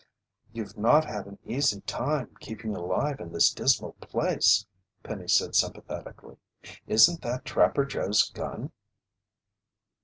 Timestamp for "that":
7.21-7.45